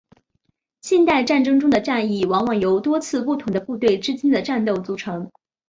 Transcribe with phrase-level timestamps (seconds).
[0.81, 5.29] 现代战争中的战役往往由多次不同的部队之间的战斗组成。